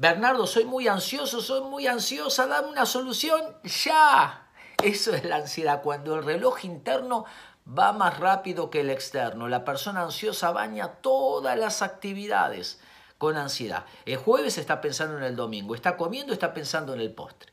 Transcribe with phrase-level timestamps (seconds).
[0.00, 4.48] Bernardo, soy muy ansioso, soy muy ansiosa, dame una solución ya.
[4.80, 7.24] Eso es la ansiedad, cuando el reloj interno
[7.66, 9.48] va más rápido que el externo.
[9.48, 12.80] La persona ansiosa baña todas las actividades
[13.18, 13.86] con ansiedad.
[14.06, 17.52] El jueves está pensando en el domingo, está comiendo, está pensando en el postre.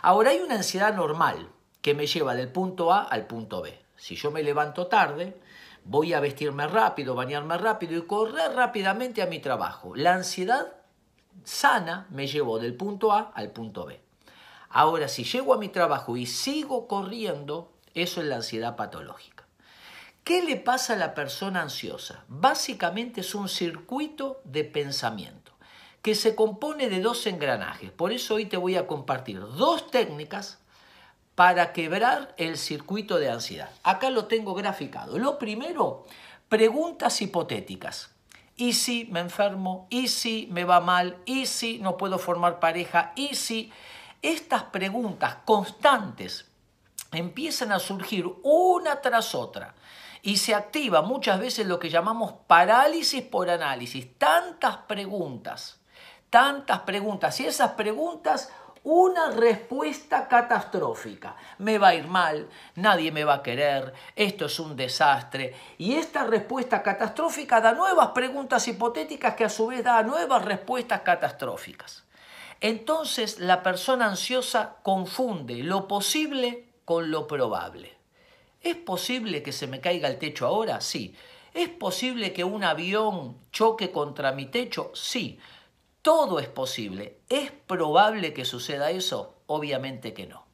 [0.00, 1.50] Ahora hay una ansiedad normal
[1.82, 3.78] que me lleva del punto A al punto B.
[3.94, 5.38] Si yo me levanto tarde,
[5.84, 9.94] voy a vestirme rápido, bañarme rápido y correr rápidamente a mi trabajo.
[9.94, 10.77] La ansiedad
[11.44, 14.00] sana me llevó del punto A al punto B.
[14.70, 19.44] Ahora, si llego a mi trabajo y sigo corriendo, eso es la ansiedad patológica.
[20.24, 22.24] ¿Qué le pasa a la persona ansiosa?
[22.28, 25.52] Básicamente es un circuito de pensamiento
[26.02, 27.90] que se compone de dos engranajes.
[27.90, 30.58] Por eso hoy te voy a compartir dos técnicas
[31.34, 33.70] para quebrar el circuito de ansiedad.
[33.82, 35.18] Acá lo tengo graficado.
[35.18, 36.04] Lo primero,
[36.48, 38.10] preguntas hipotéticas.
[38.58, 39.86] ¿Y si me enfermo?
[39.88, 41.16] ¿Y si me va mal?
[41.24, 43.12] ¿Y si no puedo formar pareja?
[43.14, 43.72] ¿Y si
[44.20, 46.50] estas preguntas constantes
[47.12, 49.76] empiezan a surgir una tras otra
[50.22, 54.18] y se activa muchas veces lo que llamamos parálisis por análisis?
[54.18, 55.78] Tantas preguntas,
[56.28, 58.50] tantas preguntas y esas preguntas
[58.84, 61.36] una respuesta catastrófica.
[61.58, 65.54] Me va a ir mal, nadie me va a querer, esto es un desastre.
[65.78, 71.02] Y esta respuesta catastrófica da nuevas preguntas hipotéticas que a su vez da nuevas respuestas
[71.02, 72.04] catastróficas.
[72.60, 77.96] Entonces la persona ansiosa confunde lo posible con lo probable.
[78.60, 80.80] ¿Es posible que se me caiga el techo ahora?
[80.80, 81.14] Sí.
[81.54, 84.90] ¿Es posible que un avión choque contra mi techo?
[84.94, 85.38] Sí.
[86.02, 87.20] Todo es posible.
[87.28, 89.34] ¿Es probable que suceda eso?
[89.46, 90.46] Obviamente que no.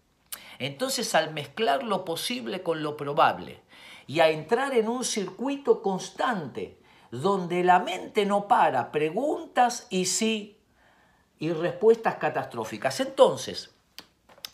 [0.58, 3.62] Entonces, al mezclar lo posible con lo probable
[4.06, 6.78] y a entrar en un circuito constante
[7.10, 10.58] donde la mente no para, preguntas y sí
[11.38, 13.00] y respuestas catastróficas.
[13.00, 13.74] Entonces,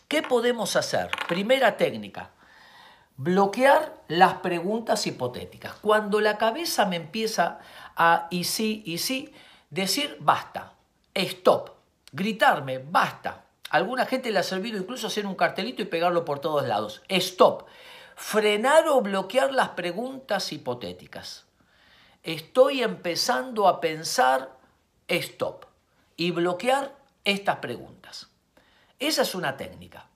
[0.07, 1.09] ¿qué podemos hacer?
[1.27, 2.31] Primera técnica,
[3.17, 5.73] bloquear las preguntas hipotéticas.
[5.81, 7.59] Cuando la cabeza me empieza
[7.95, 9.33] a y sí, y sí,
[9.69, 10.73] decir basta,
[11.13, 11.71] stop,
[12.11, 13.45] gritarme, basta.
[13.69, 17.01] alguna gente le ha servido incluso hacer un cartelito y pegarlo por todos lados.
[17.07, 17.67] Stop.
[18.15, 21.45] Frenar o bloquear las preguntas hipotéticas.
[22.23, 24.57] Estoy empezando a pensar
[25.07, 25.65] stop
[26.17, 28.29] y bloquear estas preguntas.
[28.99, 30.07] Esa es una técnica.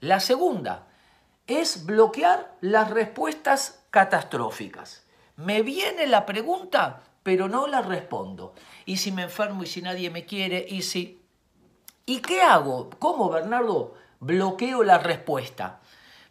[0.00, 0.88] La segunda
[1.46, 5.04] es bloquear las respuestas catastróficas.
[5.36, 8.54] Me viene la pregunta, pero no la respondo.
[8.86, 10.66] ¿Y si me enfermo y si nadie me quiere?
[10.68, 11.22] ¿Y si...
[12.06, 12.90] ¿Y qué hago?
[12.98, 13.94] ¿Cómo, Bernardo?
[14.20, 15.80] Bloqueo la respuesta.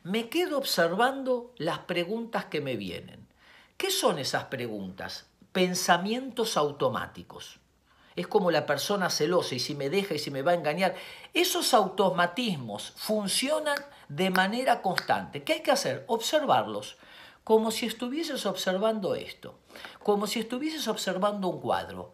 [0.03, 3.27] Me quedo observando las preguntas que me vienen.
[3.77, 5.27] ¿Qué son esas preguntas?
[5.51, 7.59] Pensamientos automáticos.
[8.15, 10.95] Es como la persona celosa y si me deja y si me va a engañar.
[11.33, 13.77] Esos automatismos funcionan
[14.09, 15.43] de manera constante.
[15.43, 16.03] ¿Qué hay que hacer?
[16.07, 16.97] Observarlos
[17.49, 19.57] como si estuvieses observando esto,
[20.03, 22.13] como si estuvieses observando un cuadro.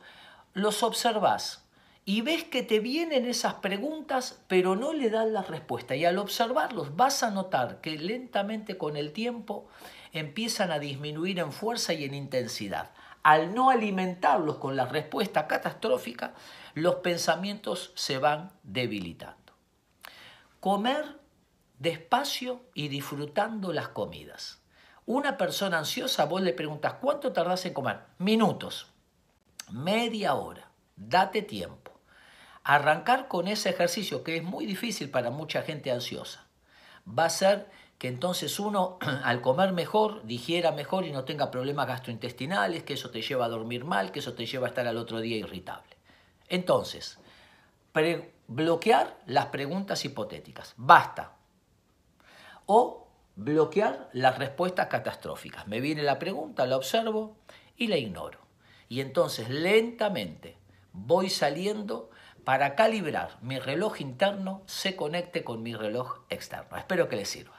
[0.54, 1.68] Los observas
[2.06, 5.94] y ves que te vienen esas preguntas, pero no le das la respuesta.
[5.94, 9.68] Y al observarlos vas a notar que lentamente con el tiempo
[10.14, 12.92] empiezan a disminuir en fuerza y en intensidad.
[13.22, 16.34] Al no alimentarlos con la respuesta catastrófica,
[16.76, 19.52] los pensamientos se van debilitando.
[20.62, 21.20] Comer
[21.78, 24.62] despacio y disfrutando las comidas.
[25.06, 28.00] Una persona ansiosa, vos le preguntas, ¿cuánto tardás en comer?
[28.18, 28.88] Minutos,
[29.72, 31.92] media hora, date tiempo.
[32.64, 36.48] Arrancar con ese ejercicio que es muy difícil para mucha gente ansiosa.
[37.08, 41.88] Va a ser que entonces uno al comer mejor, digiera mejor y no tenga problemas
[41.88, 44.98] gastrointestinales, que eso te lleva a dormir mal, que eso te lleva a estar al
[44.98, 45.96] otro día irritable.
[46.48, 47.20] Entonces,
[48.48, 50.74] bloquear las preguntas hipotéticas.
[50.78, 51.34] Basta.
[52.66, 53.05] O
[53.36, 55.68] bloquear las respuestas catastróficas.
[55.68, 57.38] Me viene la pregunta, la observo
[57.78, 58.40] y la ignoro.
[58.88, 60.58] Y entonces lentamente
[60.94, 62.10] voy saliendo
[62.44, 66.78] para calibrar mi reloj interno se conecte con mi reloj externo.
[66.78, 67.55] Espero que les sirva.